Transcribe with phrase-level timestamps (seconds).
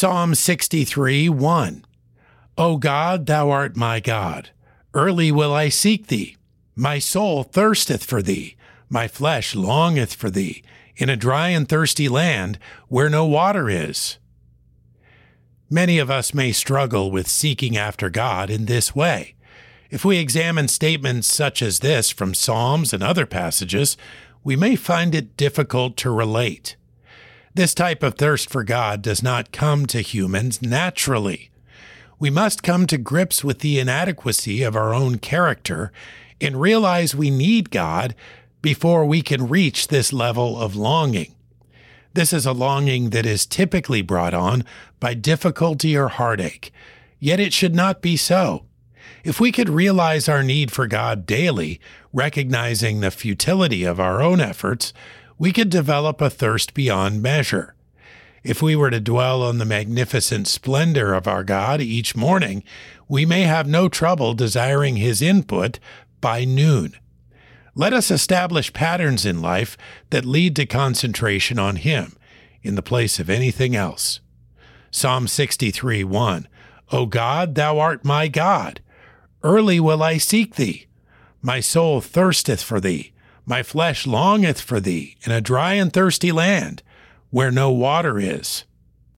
[0.00, 1.84] Psalm 63 1.
[2.56, 4.48] O God, thou art my God.
[4.94, 6.38] Early will I seek thee.
[6.74, 8.56] My soul thirsteth for thee.
[8.88, 10.62] My flesh longeth for thee,
[10.96, 12.58] in a dry and thirsty land
[12.88, 14.16] where no water is.
[15.68, 19.34] Many of us may struggle with seeking after God in this way.
[19.90, 23.98] If we examine statements such as this from Psalms and other passages,
[24.42, 26.76] we may find it difficult to relate.
[27.52, 31.50] This type of thirst for God does not come to humans naturally.
[32.20, 35.90] We must come to grips with the inadequacy of our own character
[36.40, 38.14] and realize we need God
[38.62, 41.34] before we can reach this level of longing.
[42.12, 44.64] This is a longing that is typically brought on
[45.00, 46.72] by difficulty or heartache,
[47.18, 48.64] yet it should not be so.
[49.24, 51.80] If we could realize our need for God daily,
[52.12, 54.92] recognizing the futility of our own efforts,
[55.40, 57.74] we could develop a thirst beyond measure.
[58.44, 62.62] If we were to dwell on the magnificent splendor of our God each morning,
[63.08, 65.78] we may have no trouble desiring His input
[66.20, 66.92] by noon.
[67.74, 69.78] Let us establish patterns in life
[70.10, 72.18] that lead to concentration on Him
[72.62, 74.20] in the place of anything else.
[74.90, 76.48] Psalm 63 1
[76.92, 78.82] O God, thou art my God.
[79.42, 80.86] Early will I seek thee.
[81.40, 83.14] My soul thirsteth for thee.
[83.50, 86.84] My flesh longeth for thee in a dry and thirsty land
[87.30, 88.62] where no water is.